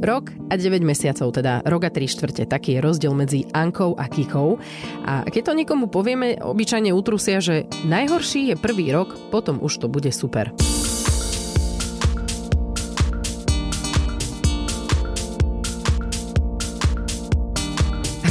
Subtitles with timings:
[0.00, 2.42] Rok a 9 mesiacov, teda rok a 3 štvrte.
[2.48, 4.56] Taký je rozdiel medzi Ankou a Kikou.
[5.04, 9.86] A keď to niekomu povieme, obyčajne utrusia, že najhorší je prvý rok, potom už to
[9.92, 10.56] bude super.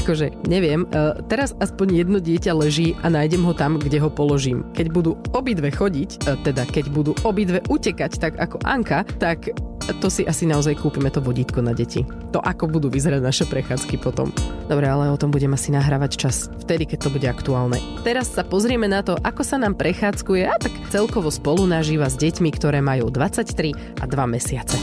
[0.09, 4.65] akože neviem, e, teraz aspoň jedno dieťa leží a nájdem ho tam, kde ho položím.
[4.73, 9.53] Keď budú obidve chodiť, e, teda keď budú obidve utekať tak ako Anka, tak
[9.97, 12.05] to si asi naozaj kúpime to vodítko na deti.
[12.33, 14.29] To ako budú vyzerať naše prechádzky potom.
[14.69, 17.81] Dobre, ale o tom budem asi nahrávať čas vtedy, keď to bude aktuálne.
[18.05, 22.17] Teraz sa pozrieme na to, ako sa nám prechádzkuje a tak celkovo spolu nažíva s
[22.21, 24.77] deťmi, ktoré majú 23 a 2 mesiace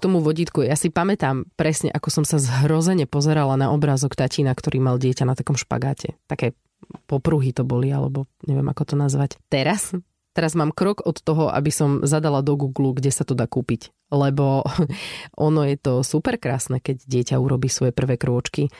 [0.00, 0.64] tomu vodítku.
[0.64, 5.28] Ja si pamätám presne, ako som sa zhrozene pozerala na obrázok tatína, ktorý mal dieťa
[5.28, 6.16] na takom špagáte.
[6.24, 6.56] Také
[7.04, 9.36] popruhy to boli, alebo neviem, ako to nazvať.
[9.52, 9.92] Teraz?
[10.30, 13.90] Teraz mám krok od toho, aby som zadala do Google, kde sa to dá kúpiť.
[14.14, 14.62] Lebo
[15.50, 18.70] ono je to super krásne, keď dieťa urobí svoje prvé krôčky.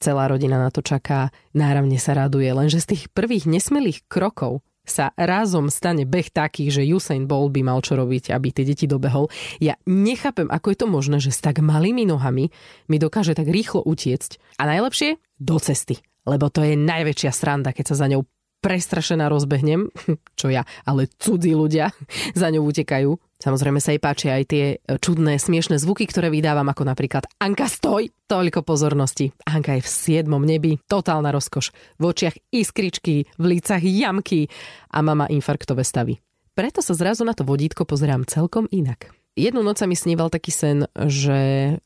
[0.00, 5.16] Celá rodina na to čaká, náravne sa raduje, lenže z tých prvých nesmelých krokov sa
[5.16, 9.32] razom stane beh taký, že Usain Bolt by mal čo robiť, aby tie deti dobehol.
[9.58, 12.52] Ja nechápem, ako je to možné, že s tak malými nohami
[12.92, 14.60] mi dokáže tak rýchlo utiecť.
[14.60, 15.16] A najlepšie?
[15.40, 16.04] Do cesty.
[16.28, 18.28] Lebo to je najväčšia sranda, keď sa za ňou
[18.64, 19.92] prestrašená rozbehnem,
[20.40, 21.92] čo ja, ale cudzí ľudia
[22.40, 23.12] za ňou utekajú.
[23.44, 24.64] Samozrejme sa jej páčia aj tie
[25.04, 28.08] čudné, smiešné zvuky, ktoré vydávam, ako napríklad Anka stoj!
[28.24, 29.36] Toľko pozornosti.
[29.44, 31.76] Anka je v siedmom nebi, totálna rozkoš.
[32.00, 34.48] V očiach iskričky, v lícach jamky
[34.88, 36.16] a mama infarktové stavy.
[36.56, 39.12] Preto sa zrazu na to vodítko pozerám celkom inak.
[39.36, 41.76] Jednu noc sa mi sníval taký sen, že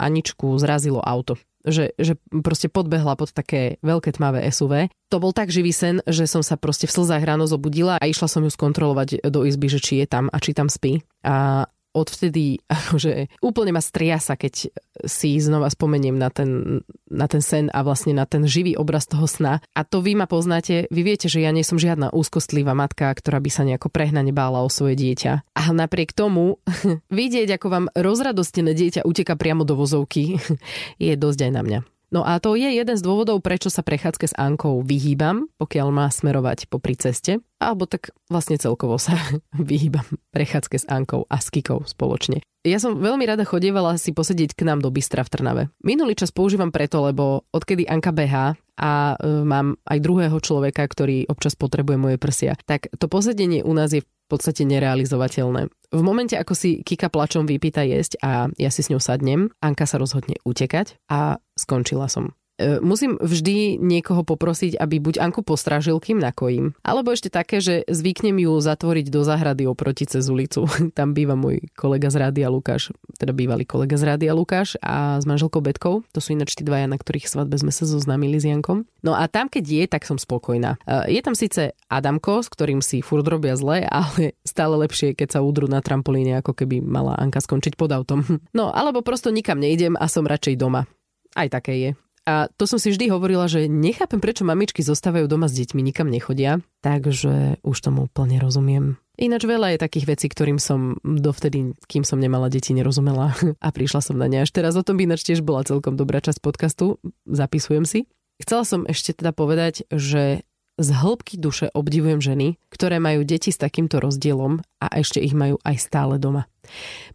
[0.00, 2.14] Aničku zrazilo auto že, že
[2.46, 4.88] proste podbehla pod také veľké tmavé SUV.
[5.10, 8.30] To bol tak živý sen, že som sa proste v slzách ráno zobudila a išla
[8.30, 11.02] som ju skontrolovať do izby, že či je tam a či tam spí.
[11.26, 11.66] A
[11.96, 14.68] odvtedy akože úplne ma striasa, keď
[15.04, 19.24] si znova spomeniem na ten, na ten sen a vlastne na ten živý obraz toho
[19.24, 19.64] sna.
[19.72, 23.40] A to vy ma poznáte, vy viete, že ja nie som žiadna úzkostlivá matka, ktorá
[23.40, 25.56] by sa nejako prehnane bála o svoje dieťa.
[25.56, 26.60] A napriek tomu
[27.12, 30.36] vidieť, ako vám rozradostené dieťa uteka priamo do vozovky,
[31.00, 31.80] je dosť aj na mňa.
[32.14, 36.06] No a to je jeden z dôvodov, prečo sa prechádzke s Ankou vyhýbam, pokiaľ má
[36.06, 37.42] smerovať po pri ceste.
[37.58, 39.18] Alebo tak vlastne celkovo sa
[39.58, 42.44] vyhýbam prechádzke s Ankou a s Kikou spoločne.
[42.66, 45.62] Ja som veľmi rada chodievala si posedieť k nám do Bystra v Trnave.
[45.86, 51.30] Minulý čas používam preto, lebo odkedy Anka behá a e, mám aj druhého človeka, ktorý
[51.30, 55.70] občas potrebuje moje prsia, tak to posedenie u nás je v podstate nerealizovateľné.
[55.70, 59.86] V momente, ako si Kika plačom vypýta jesť a ja si s ňou sadnem, Anka
[59.86, 62.34] sa rozhodne utekať a skončila som.
[62.56, 67.84] E, musím vždy niekoho poprosiť, aby buď Anku postražil, kým nakojím, alebo ešte také, že
[67.84, 70.64] zvyknem ju zatvoriť do zahrady oproti cez ulicu.
[70.98, 75.28] Tam býva môj kolega z Rádia Lukáš, teda bývalý kolega z Rádia Lukáš a s
[75.28, 76.00] manželkou Betkou.
[76.16, 78.88] To sú ináč tí dvaja, na ktorých svadbe sme sa zoznámili s Jankom.
[79.04, 80.80] No a tam, keď je, tak som spokojná.
[80.88, 85.36] E, je tam síce Adamko, s ktorým si furt robia zle, ale stále lepšie, keď
[85.36, 88.24] sa udru na trampolíne, ako keby mala Anka skončiť pod autom.
[88.56, 90.88] No, alebo prosto nikam nejdem a som radšej doma.
[91.36, 91.90] Aj také je.
[92.26, 96.10] A to som si vždy hovorila, že nechápem, prečo mamičky zostávajú doma s deťmi, nikam
[96.10, 98.98] nechodia, takže už tomu úplne rozumiem.
[99.16, 103.32] Ináč veľa je takých vecí, ktorým som dovtedy, kým som nemala deti, nerozumela
[103.64, 104.74] a prišla som na ne až teraz.
[104.74, 108.10] O tom by ináč tiež bola celkom dobrá časť podcastu, zapisujem si.
[108.42, 110.44] Chcela som ešte teda povedať, že
[110.76, 115.56] z hĺbky duše obdivujem ženy, ktoré majú deti s takýmto rozdielom a ešte ich majú
[115.64, 116.44] aj stále doma.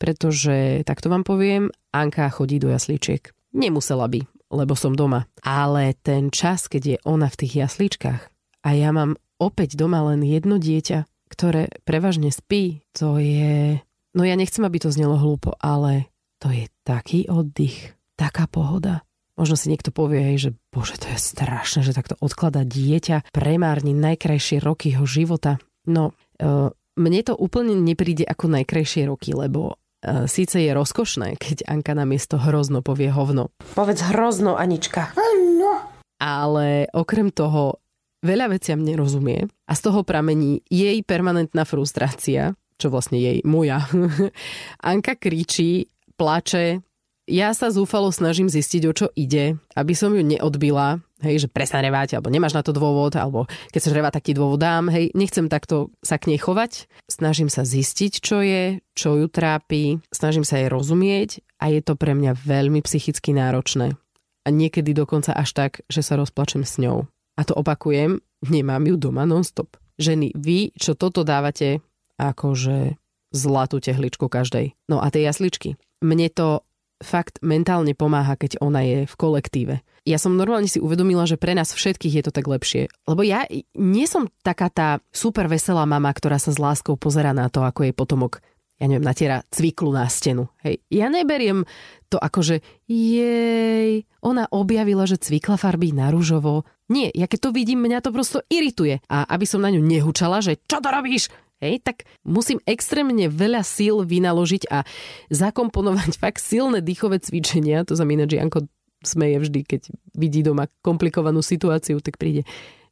[0.02, 3.30] Pretože, takto vám poviem, Anka chodí do jasličiek.
[3.54, 5.26] Nemusela by, lebo som doma.
[5.42, 8.22] Ale ten čas, keď je ona v tých jasličkách
[8.62, 13.80] a ja mám opäť doma len jedno dieťa, ktoré prevažne spí, to je...
[14.12, 16.12] No ja nechcem, aby to znelo hlúpo, ale
[16.44, 19.08] to je taký oddych, taká pohoda.
[19.40, 24.62] Možno si niekto povie, že bože, to je strašné, že takto odklada dieťa, premárni najkrajšie
[24.62, 25.58] roky jeho života.
[25.88, 26.70] No, e,
[27.00, 29.81] mne to úplne nepríde ako najkrajšie roky, lebo
[30.26, 33.54] síce je rozkošné, keď Anka na miesto hrozno povie hovno.
[33.78, 35.14] Povedz hrozno, Anička.
[35.14, 35.88] Hovno.
[36.22, 37.82] Ale okrem toho
[38.22, 43.86] veľa veciam nerozumie a z toho pramení jej permanentná frustrácia, čo vlastne jej moja.
[44.90, 46.82] Anka kričí, plače,
[47.30, 51.90] ja sa zúfalo snažím zistiť, o čo ide, aby som ju neodbila, hej, že prestaň
[51.90, 55.14] revať, alebo nemáš na to dôvod, alebo keď sa revá, tak ti dôvod dám, hej,
[55.14, 56.90] nechcem takto sa k nej chovať.
[57.08, 61.94] Snažím sa zistiť, čo je, čo ju trápi, snažím sa jej rozumieť a je to
[61.96, 63.96] pre mňa veľmi psychicky náročné.
[64.42, 67.06] A niekedy dokonca až tak, že sa rozplačem s ňou.
[67.38, 69.78] A to opakujem, nemám ju doma nonstop.
[70.02, 71.86] Ženy, vy, čo toto dávate,
[72.18, 72.98] akože
[73.32, 74.74] zlatú tehličku každej.
[74.90, 75.78] No a tie jasličky.
[76.02, 76.66] Mne to
[77.02, 79.76] fakt mentálne pomáha, keď ona je v kolektíve.
[80.02, 82.90] Ja som normálne si uvedomila, že pre nás všetkých je to tak lepšie.
[83.06, 83.46] Lebo ja
[83.78, 87.86] nie som taká tá super veselá mama, ktorá sa s láskou pozera na to, ako
[87.86, 88.42] jej potomok
[88.82, 90.50] ja neviem, natiera cviklu na stenu.
[90.66, 90.82] Hej.
[90.90, 91.70] Ja neberiem
[92.10, 92.56] to ako, že
[92.90, 96.66] jej, ona objavila, že cvikla farby na rúžovo.
[96.90, 98.98] Nie, ja keď to vidím, mňa to prosto irituje.
[99.06, 101.30] A aby som na ňu nehučala, že čo to robíš?
[101.62, 104.82] Hej, tak musím extrémne veľa síl vynaložiť a
[105.30, 107.86] zakomponovať fakt silné dýchové cvičenia.
[107.86, 108.66] To za ináč Janko
[109.06, 109.82] smeje vždy, keď
[110.18, 112.46] vidí doma komplikovanú situáciu, tak príde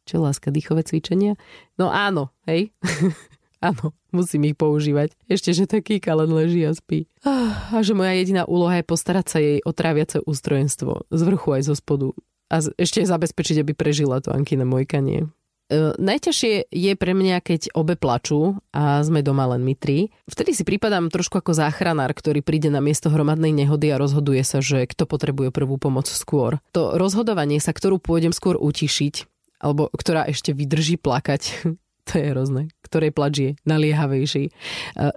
[0.10, 1.38] čo láska, dýchové cvičenia?
[1.78, 2.74] No áno, hej.
[3.60, 5.12] Áno, musím ich používať.
[5.28, 7.12] Ešte, že taký len leží a spí.
[7.28, 11.12] Ah, a že moja jediná úloha je postarať sa jej o tráviace ústrojenstvo.
[11.12, 12.16] Z vrchu aj zo spodu.
[12.48, 15.28] A ešte zabezpečiť, aby prežila to Ankina mojkanie.
[15.70, 20.10] Uh, najťažšie je pre mňa, keď obe plačú a sme doma len my tri.
[20.26, 24.66] Vtedy si prípadám trošku ako záchranár, ktorý príde na miesto hromadnej nehody a rozhoduje sa,
[24.66, 26.58] že kto potrebuje prvú pomoc skôr.
[26.74, 29.30] To rozhodovanie sa, ktorú pôjdem skôr utišiť,
[29.62, 31.70] alebo ktorá ešte vydrží plakať,
[32.10, 34.44] to je hrozné, ktorej plač je naliehavejší.
[34.50, 34.52] E,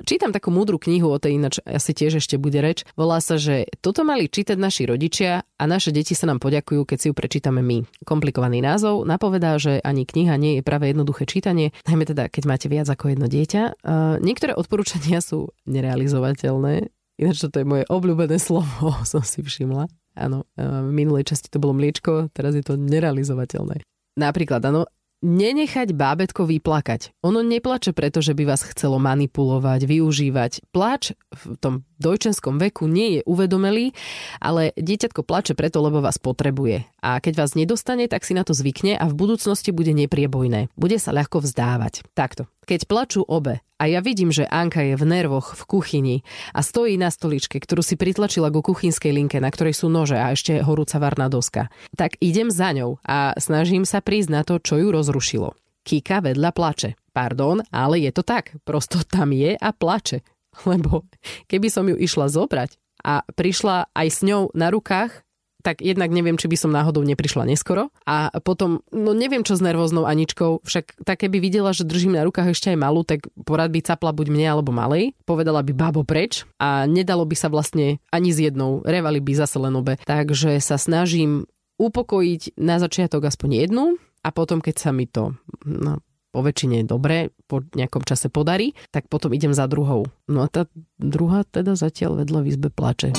[0.05, 2.85] čítam takú múdru knihu o tej, ináč asi tiež ešte bude reč.
[2.93, 6.99] Volá sa, že toto mali čítať naši rodičia a naše deti sa nám poďakujú, keď
[7.00, 7.89] si ju prečítame my.
[8.05, 12.67] Komplikovaný názov napovedá, že ani kniha nie je práve jednoduché čítanie, najmä teda, keď máte
[12.69, 13.62] viac ako jedno dieťa.
[13.65, 13.73] E,
[14.21, 19.87] niektoré odporúčania sú nerealizovateľné, Ináč toto je moje obľúbené slovo, som si všimla.
[20.19, 23.85] Áno, e, v minulej časti to bolo mliečko, teraz je to nerealizovateľné.
[24.19, 24.85] Napríklad, áno,
[25.22, 27.14] nenechať bábetko vyplakať.
[27.22, 30.69] Ono neplače preto, že by vás chcelo manipulovať, využívať.
[30.74, 33.94] Plač v tom dojčenskom veku nie je uvedomelý,
[34.43, 36.82] ale dieťatko plače preto, lebo vás potrebuje.
[36.99, 40.75] A keď vás nedostane, tak si na to zvykne a v budúcnosti bude nepriebojné.
[40.75, 42.02] Bude sa ľahko vzdávať.
[42.19, 42.50] Takto.
[42.62, 46.16] Keď plačú obe a ja vidím, že Anka je v nervoch v kuchyni
[46.54, 50.31] a stojí na stoličke, ktorú si pritlačila ku kuchynskej linke, na ktorej sú nože a
[50.31, 54.78] ešte horúca varná doska, tak idem za ňou a snažím sa prísť na to, čo
[54.78, 55.58] ju rozrušilo.
[55.82, 56.94] Kika vedľa plače.
[57.12, 58.56] Pardon, ale je to tak.
[58.64, 60.25] Prosto tam je a plače.
[60.70, 61.06] Lebo
[61.49, 65.25] keby som ju išla zobrať a prišla aj s ňou na rukách,
[65.62, 67.94] tak jednak neviem, či by som náhodou neprišla neskoro.
[68.02, 72.26] A potom, no neviem čo s nervóznou Aničkou, však tak keby videla, že držím na
[72.26, 76.02] rukách ešte aj malú, tak porad by capla buď mne alebo malej, povedala by babo
[76.02, 80.02] preč a nedalo by sa vlastne ani s jednou, revali by zase len obe.
[80.02, 81.46] Takže sa snažím
[81.78, 83.84] upokojiť na začiatok aspoň jednu
[84.26, 86.02] a potom, keď sa mi to no,
[86.32, 90.08] po väčšine dobre, po nejakom čase podarí, tak potom idem za druhou.
[90.26, 90.64] No a tá
[90.96, 93.12] druhá teda zatiaľ vedľa v izbe plače.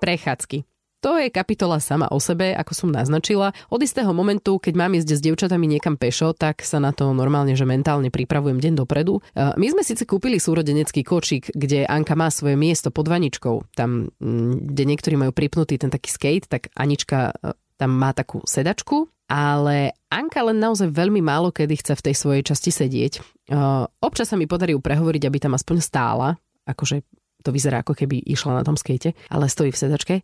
[0.00, 0.68] Prechádzky.
[1.00, 3.56] To je kapitola sama o sebe, ako som naznačila.
[3.72, 7.56] Od istého momentu, keď mám ísť s devčatami niekam pešo, tak sa na to normálne,
[7.56, 9.24] že mentálne pripravujem deň dopredu.
[9.32, 13.72] My sme síce kúpili súrodenecký kočík, kde Anka má svoje miesto pod vaničkou.
[13.72, 18.44] Tam, mm, kde niektorí majú pripnutý ten taký skate, tak Anička e, tam má takú
[18.44, 23.22] sedačku ale Anka len naozaj veľmi málo kedy chce v tej svojej časti sedieť.
[24.02, 26.34] Občas sa mi podarí prehovoriť, aby tam aspoň stála,
[26.66, 27.06] akože
[27.46, 30.14] to vyzerá ako keby išla na tom skate, ale stojí v sedačke.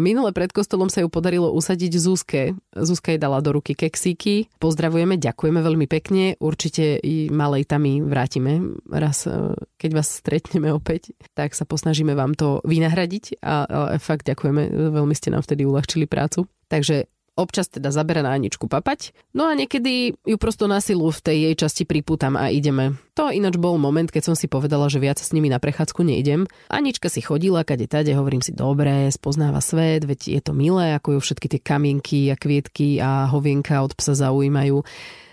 [0.00, 2.42] Minule pred kostolom sa ju podarilo usadiť Zuzke.
[2.72, 4.48] Zuzka jej dala do ruky keksíky.
[4.56, 6.38] Pozdravujeme, ďakujeme veľmi pekne.
[6.40, 12.32] Určite i malej tami vrátime raz, e, keď vás stretneme opäť, tak sa posnažíme vám
[12.32, 16.48] to vynahradiť a, a fakt ďakujeme, veľmi ste nám vtedy uľahčili prácu.
[16.72, 21.16] Takže Občas teda zabera na Aničku papať, no a niekedy ju prosto na silu v
[21.24, 23.00] tej jej časti pripútam a ideme.
[23.16, 26.44] To ináč bol moment, keď som si povedala, že viac s nimi na prechádzku neidem.
[26.68, 31.16] Anička si chodila kade tade, hovorím si, dobre, spoznáva svet, veď je to milé, ako
[31.16, 34.84] ju všetky tie kamienky a kvietky a hovienka od psa zaujímajú.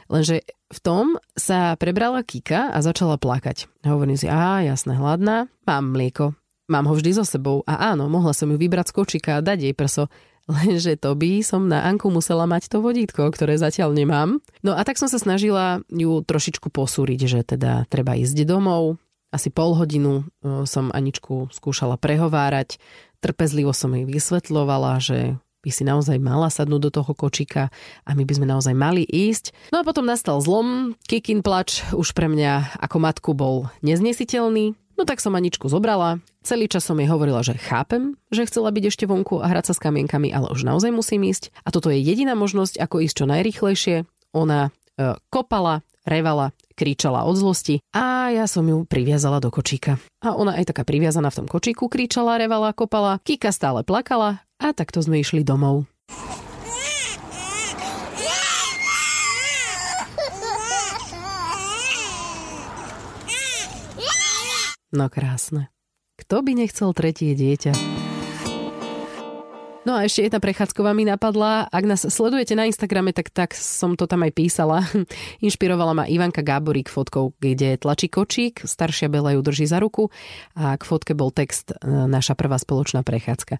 [0.08, 3.68] Lenže v tom sa prebrala Kika a začala plakať.
[3.84, 6.32] Hovorím si, a jasné, hladná, mám mlieko.
[6.70, 9.68] Mám ho vždy so sebou a áno, mohla som ju vybrať z kočika a dať
[9.68, 10.08] jej prso,
[10.50, 14.42] Lenže to by som na Anku musela mať to vodítko, ktoré zatiaľ nemám.
[14.66, 18.98] No a tak som sa snažila ju trošičku posúriť, že teda treba ísť domov.
[19.30, 22.82] Asi pol hodinu e, som Aničku skúšala prehovárať.
[23.22, 27.68] Trpezlivo som jej vysvetľovala, že by si naozaj mala sadnúť do toho kočíka
[28.08, 29.52] a my by sme naozaj mali ísť.
[29.76, 34.74] No a potom nastal zlom, Kikin plač už pre mňa ako matku bol neznesiteľný.
[35.00, 36.20] No tak som Aničku zobrala.
[36.44, 39.74] Celý čas som jej hovorila, že chápem, že chcela byť ešte vonku a hrať sa
[39.80, 41.56] s kamienkami, ale už naozaj musím ísť.
[41.64, 44.04] A toto je jediná možnosť, ako ísť čo najrychlejšie.
[44.36, 50.04] Ona e, kopala, revala, kričala od zlosti a ja som ju priviazala do kočíka.
[50.20, 54.76] A ona aj taká priviazaná v tom kočíku kričala, revala, kopala, Kika stále plakala a
[54.76, 55.88] takto sme išli domov.
[64.90, 65.70] No krásne.
[66.18, 67.78] Kto by nechcel tretie dieťa?
[69.88, 71.70] No a ešte jedna prechádzková mi napadla.
[71.70, 74.86] Ak nás sledujete na Instagrame, tak, tak som to tam aj písala.
[75.46, 80.12] Inšpirovala ma Ivanka Gáborík fotkou, kde tlačí kočík, staršia Bela ju drží za ruku
[80.54, 83.58] a k fotke bol text e, Naša prvá spoločná prechádzka.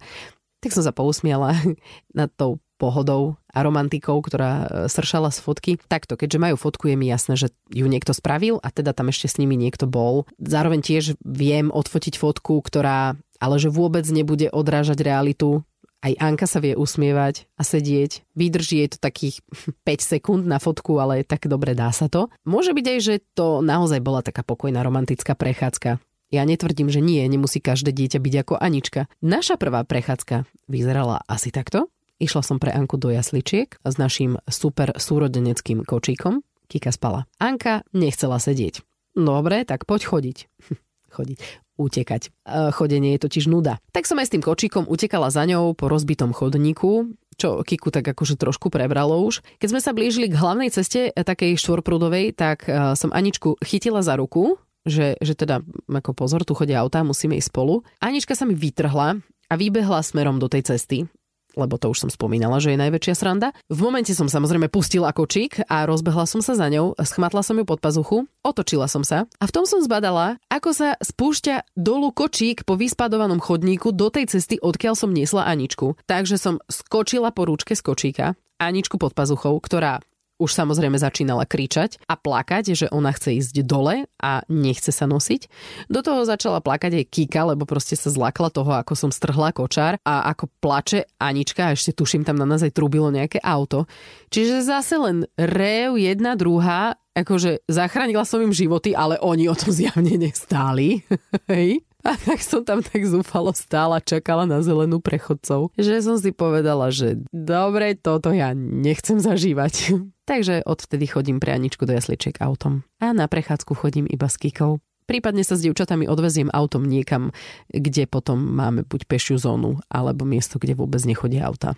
[0.60, 1.56] Tak som sa pousmiala
[2.18, 5.72] nad tou pohodou a romantikou, ktorá e, sršala z fotky.
[5.76, 9.28] Takto, keďže majú fotku, je mi jasné, že ju niekto spravil a teda tam ešte
[9.28, 10.24] s nimi niekto bol.
[10.40, 15.64] Zároveň tiež viem odfotiť fotku, ktorá ale že vôbec nebude odrážať realitu,
[16.00, 18.24] aj Anka sa vie usmievať a sedieť.
[18.32, 19.44] Vydrží jej to takých
[19.88, 22.32] 5 sekúnd na fotku, ale tak dobre dá sa to.
[22.48, 26.00] Môže byť aj, že to naozaj bola taká pokojná romantická prechádzka.
[26.30, 29.10] Ja netvrdím, že nie, nemusí každé dieťa byť ako Anička.
[29.18, 31.90] Naša prvá prechádzka vyzerala asi takto.
[32.20, 36.44] Išla som pre Anku do jasličiek s našim super súrodeneckým kočíkom.
[36.68, 37.24] Kika spala.
[37.40, 38.84] Anka nechcela sedieť.
[39.16, 40.38] Dobre, tak poď chodiť.
[41.16, 41.38] chodiť
[41.80, 42.22] utekať.
[42.28, 43.80] E, chodenie je totiž nuda.
[43.96, 48.04] Tak som aj s tým kočíkom utekala za ňou po rozbitom chodníku, čo Kiku tak
[48.04, 49.40] akože trošku prebralo už.
[49.56, 54.04] Keď sme sa blížili k hlavnej ceste, e, takej štvorprúdovej, tak e, som Aničku chytila
[54.04, 57.80] za ruku, že, že teda ako pozor, tu chodia autá, musíme ísť spolu.
[58.04, 59.16] Anička sa mi vytrhla
[59.48, 61.08] a vybehla smerom do tej cesty
[61.54, 63.54] lebo to už som spomínala, že je najväčšia sranda.
[63.70, 67.64] V momente som samozrejme pustila kočík a rozbehla som sa za ňou, schmatla som ju
[67.64, 72.66] pod pazuchu, otočila som sa a v tom som zbadala, ako sa spúšťa dolu kočík
[72.66, 75.96] po vyspadovanom chodníku do tej cesty, odkiaľ som niesla Aničku.
[76.04, 78.26] Takže som skočila po rúčke z kočíka,
[78.60, 80.04] Aničku pod pazuchou, ktorá
[80.40, 85.46] už samozrejme začínala kričať a plakať, že ona chce ísť dole a nechce sa nosiť.
[85.92, 90.00] Do toho začala plakať aj Kika, lebo proste sa zlakla toho, ako som strhla kočár
[90.00, 93.84] a ako plače Anička a ešte tuším tam na nás aj trúbilo nejaké auto.
[94.32, 99.68] Čiže zase len rev jedna, druhá, akože zachránila som im životy, ale oni o to
[99.68, 101.04] zjavne nestáli.
[101.52, 101.84] Hej.
[102.00, 106.88] A tak som tam tak zúfalo stála, čakala na zelenú prechodcov, že som si povedala,
[106.88, 110.00] že dobre, toto ja nechcem zažívať.
[110.30, 112.86] Takže odvtedy chodím pre Aničku do jasličiek autom.
[113.02, 114.78] A na prechádzku chodím iba s Kikou.
[115.10, 117.34] Prípadne sa s dievčatami odveziem autom niekam,
[117.66, 121.74] kde potom máme buď pešiu zónu, alebo miesto, kde vôbec nechodia auta.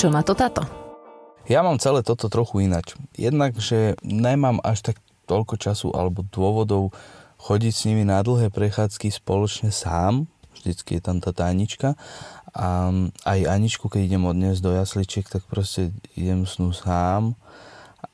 [0.00, 0.64] Čo na to táto?
[1.44, 2.96] Ja mám celé toto trochu inač.
[3.12, 4.96] Jednak, že nemám až tak
[5.28, 6.96] toľko času alebo dôvodov
[7.44, 11.92] chodiť s nimi na dlhé prechádzky spoločne sám, vždycky je tam tá Anička
[12.58, 12.90] a
[13.22, 17.38] aj Aničku, keď idem odniesť do jasličiek, tak proste idem snú sám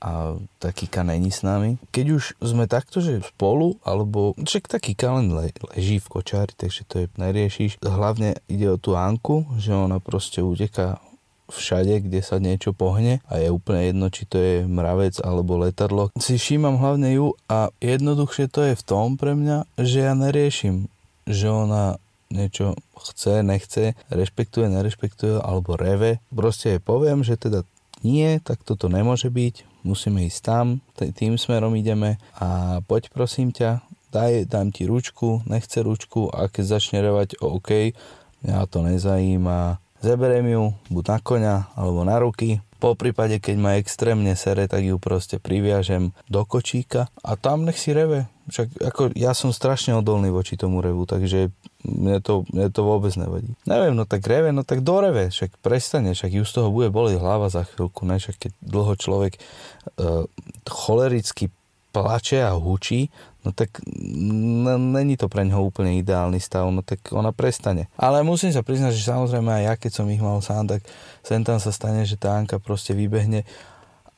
[0.04, 1.80] a taký není s nami.
[1.88, 6.84] Keď už sme takto, že spolu, alebo však taký len le, leží v kočári, takže
[6.84, 7.80] to je neriešiš.
[7.80, 11.00] Hlavne ide o tú Anku, že ona proste uteká
[11.48, 16.12] všade, kde sa niečo pohne a je úplne jedno, či to je mravec alebo letadlo.
[16.16, 20.88] Si všímam hlavne ju a jednoduchšie to je v tom pre mňa, že ja neriešim,
[21.28, 22.00] že ona
[22.34, 26.18] niečo chce, nechce, rešpektuje, nerešpektuje alebo reve.
[26.34, 27.62] Proste jej poviem, že teda
[28.02, 30.66] nie, tak toto nemôže byť, musíme ísť tam,
[30.98, 33.80] tým smerom ideme a poď prosím ťa,
[34.12, 37.96] daj, dám ti ručku, nechce ručku a keď začne revať, OK,
[38.44, 42.60] mňa to nezajíma, Zeberiem ju buď na koňa alebo na ruky.
[42.84, 47.80] Po prípade, keď ma extrémne sere, tak ju proste priviažem do kočíka a tam nech
[47.80, 48.28] si reve.
[48.52, 51.48] Však ako ja som strašne odolný voči tomu revu, takže
[51.80, 53.56] mne to, mne to vôbec nevadí.
[53.64, 56.92] Neviem, no tak reve, no tak do reve, však prestane, však ju z toho bude
[56.92, 58.20] boliť hlava za chvíľku, ne?
[58.20, 60.28] Však keď dlho človek uh,
[60.68, 61.48] cholericky
[61.94, 63.06] plače a hučí,
[63.46, 67.86] no tak n- není to pre ňoho úplne ideálny stav, no tak ona prestane.
[67.94, 70.82] Ale musím sa priznať, že samozrejme aj ja, keď som ich mal sám, tak
[71.22, 73.46] sem tam sa stane, že tá Anka proste vybehne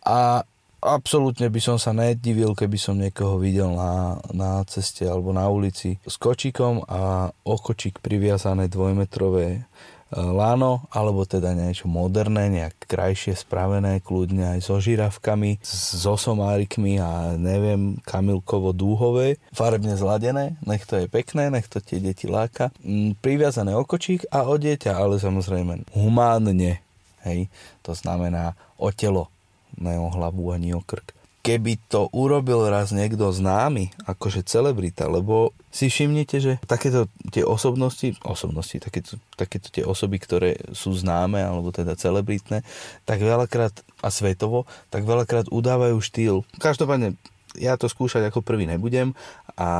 [0.00, 0.49] a
[0.80, 5.99] absolútne by som sa nedivil, keby som niekoho videl na, na ceste alebo na ulici
[6.06, 9.66] s kočíkom a o kočík priviazané dvojmetrové
[10.14, 17.34] lano, alebo teda niečo moderné, nejak krajšie spravené, kľudne aj so žirafkami, so somárikmi a
[17.34, 22.70] neviem, kamilkovo-dúhové, farebne zladené, nech to je pekné, nech to tie deti láka.
[22.86, 26.78] Mm, priviazané okočík a o dieťa, ale samozrejme humánne,
[27.26, 27.50] hej,
[27.82, 29.26] to znamená o telo,
[29.75, 35.54] ne o hlavu ani o krk keby to urobil raz niekto známy, akože celebrita, lebo
[35.70, 41.70] si všimnite, že takéto tie osobnosti, osobnosti, takéto, takéto tie osoby, ktoré sú známe, alebo
[41.70, 42.66] teda celebritné,
[43.06, 46.42] tak veľakrát, a svetovo, tak veľakrát udávajú štýl.
[46.58, 47.14] Každopádne,
[47.54, 49.14] ja to skúšať ako prvý nebudem
[49.54, 49.70] a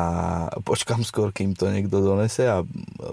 [0.63, 2.63] počkam skôr, kým to niekto donese a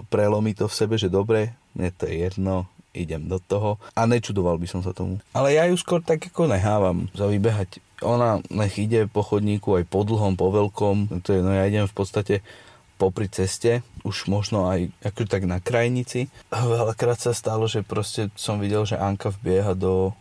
[0.08, 4.56] prelomí to v sebe, že dobre, mne to je jedno, idem do toho a nečudoval
[4.56, 5.18] by som sa tomu.
[5.34, 9.88] Ale ja ju skôr tak ako nehávam za vybehať ona nech ide po chodníku aj
[9.88, 12.44] po dlhom, po veľkom, to je, no ja idem v podstate
[12.94, 16.30] po popri ceste, už možno aj ako tak na krajnici.
[16.54, 20.14] Veľakrát sa stalo, že proste som videl, že Anka vbieha do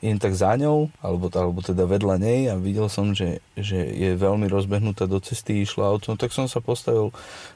[0.00, 4.12] idem tak za ňou, alebo, alebo teda vedľa nej a videl som, že, že je
[4.16, 7.08] veľmi rozbehnutá do cesty, išla auto, no tak som sa postavil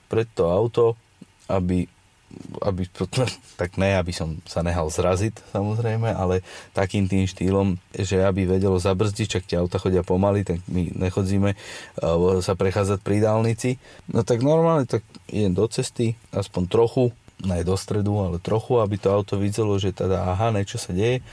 [0.09, 0.97] pred to auto,
[1.49, 1.85] aby
[2.63, 2.87] aby,
[3.61, 6.45] tak ne, aby som sa nehal zraziť samozrejme, ale
[6.77, 11.57] takým tým štýlom, že aby vedelo zabrzdiť, čak tie auta chodia pomaly, tak my nechodzíme
[12.45, 13.81] sa prechádzať pri dálnici.
[14.13, 17.05] No tak normálne tak idem do cesty, aspoň trochu,
[17.45, 21.25] ne do stredu, ale trochu, aby to auto videlo, že teda aha, niečo sa deje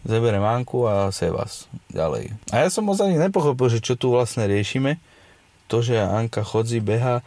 [0.00, 2.32] zeberem Anku a Sebas ďalej.
[2.48, 4.96] A ja som moc ani nepochopil, že čo tu vlastne riešime.
[5.68, 7.20] To, že Anka chodzí, beha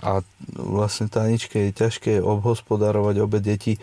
[0.00, 0.20] a
[0.56, 3.80] vlastne Taničke je ťažké obhospodarovať obe deti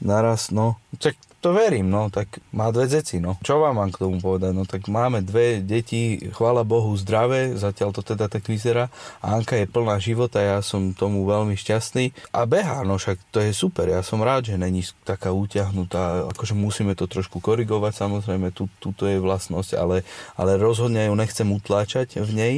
[0.00, 0.80] naraz, no.
[0.96, 3.40] Čak to verím, no, tak má dve deti, no.
[3.40, 4.52] Čo vám mám k tomu povedať?
[4.52, 8.92] No tak máme dve deti, chvála Bohu, zdravé, zatiaľ to teda tak vyzerá.
[9.24, 12.12] A Anka je plná života, ja som tomu veľmi šťastný.
[12.36, 16.52] A beha, no však to je super, ja som rád, že není taká utiahnutá, akože
[16.52, 20.04] musíme to trošku korigovať, samozrejme, tu, tuto je vlastnosť, ale,
[20.36, 22.54] ale rozhodne ju nechcem utláčať v nej,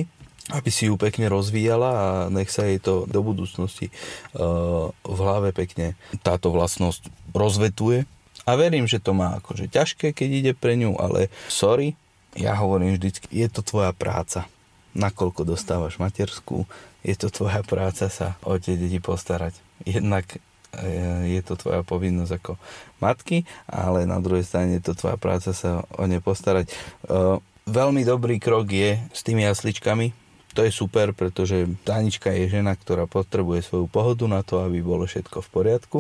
[0.50, 3.94] aby si ju pekne rozvíjala a nech sa jej to do budúcnosti
[4.34, 5.94] uh, v hlave pekne
[6.26, 8.10] táto vlastnosť rozvetuje.
[8.42, 11.94] A verím, že to má akože ťažké, keď ide pre ňu, ale sorry,
[12.34, 14.50] ja hovorím vždycky, je to tvoja práca.
[14.98, 16.66] Nakoľko dostávaš materskú,
[17.06, 19.54] je to tvoja práca sa o tie deti postarať.
[19.86, 20.26] Jednak
[20.74, 22.52] eh, je to tvoja povinnosť ako
[22.98, 26.70] matky, ale na druhej strane je to tvoja práca sa o ne postarať.
[27.06, 30.21] Uh, veľmi dobrý krok je s tými jasličkami,
[30.52, 35.08] to je super, pretože Tanička je žena, ktorá potrebuje svoju pohodu na to, aby bolo
[35.08, 35.98] všetko v poriadku.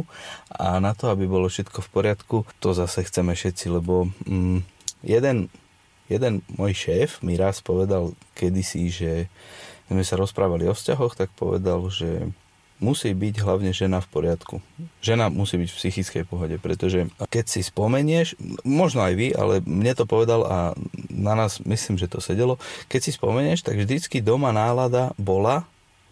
[0.52, 4.60] A na to, aby bolo všetko v poriadku, to zase chceme všetci, lebo mm,
[5.04, 5.48] jeden,
[6.12, 9.12] jeden môj šéf mi raz povedal kedysi, že
[9.88, 12.32] sme sa rozprávali o vzťahoch, tak povedal, že
[12.82, 14.58] musí byť hlavne žena v poriadku.
[14.98, 18.34] Žena musí byť v psychickej pohode, pretože keď si spomenieš,
[18.66, 20.58] možno aj vy, ale mne to povedal a
[21.06, 22.58] na nás myslím, že to sedelo,
[22.90, 25.62] keď si spomenieš, tak vždycky doma nálada bola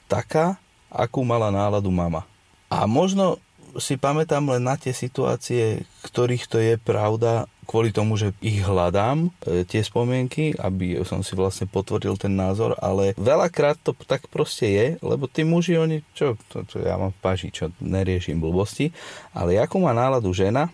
[0.06, 0.56] taká,
[0.87, 2.22] akú mala náladu mama.
[2.70, 3.42] A možno
[3.78, 9.30] si pamätám len na tie situácie, ktorých to je pravda kvôli tomu, že ich hľadám,
[9.46, 14.66] e, tie spomienky, aby som si vlastne potvrdil ten názor, ale veľakrát to tak proste
[14.66, 18.90] je, lebo tí muži, oni, čo, to, to ja mám v paži, čo neriešim blbosti,
[19.30, 20.66] ale akú má náladu žena,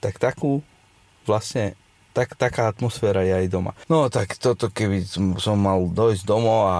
[0.00, 0.64] tak takú
[1.28, 1.76] vlastne
[2.16, 3.76] tak, taká atmosféra je aj doma.
[3.90, 5.04] No tak toto, keby
[5.36, 6.78] som mal dojsť domov a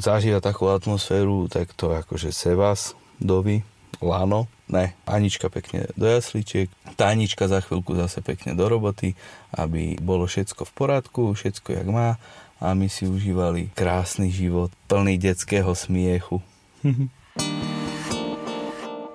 [0.00, 3.62] zažívať takú atmosféru, tak to akože Sebas, Dovi,
[4.02, 9.14] Lano, ne, Anička pekne do jasličiek, Tanička za chvíľku zase pekne do roboty,
[9.54, 12.16] aby bolo všetko v poradku, všetko jak má
[12.62, 16.40] a my si užívali krásny život, plný detského smiechu.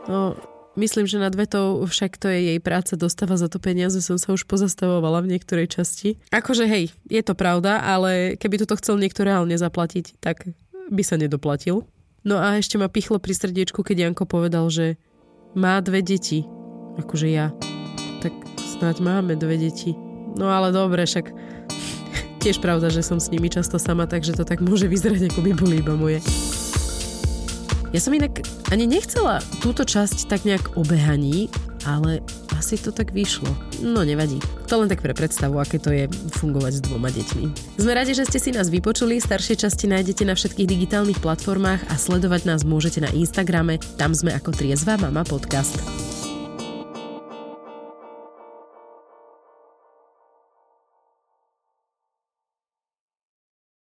[0.09, 0.33] No,
[0.77, 4.33] myslím, že nad vetou však to je jej práca, dostáva za to peniaze, som sa
[4.33, 6.17] už pozastavovala v niektorej časti.
[6.33, 10.49] Akože hej, je to pravda, ale keby toto chcel niekto reálne zaplatiť, tak
[10.89, 11.85] by sa nedoplatil.
[12.27, 14.99] No a ešte ma pichlo pri srdiečku, keď Janko povedal, že
[15.55, 16.43] má dve deti.
[16.99, 17.55] Akože ja.
[18.19, 19.95] Tak snáď máme dve deti.
[20.35, 21.31] No ale dobre, však
[22.43, 25.51] tiež pravda, že som s nimi často sama, takže to tak môže vyzerať, ako by
[25.55, 26.19] boli iba moje.
[27.89, 31.49] Ja som inak ani nechcela túto časť tak nejak obehaní,
[31.97, 32.21] ale
[32.53, 33.49] asi to tak vyšlo.
[33.81, 34.37] No nevadí.
[34.69, 36.05] To len tak pre predstavu, aké to je
[36.37, 37.45] fungovať s dvoma deťmi.
[37.81, 39.17] Sme radi, že ste si nás vypočuli.
[39.17, 43.81] Staršie časti nájdete na všetkých digitálnych platformách a sledovať nás môžete na Instagrame.
[43.97, 46.08] Tam sme ako Triezva Mama Podcast.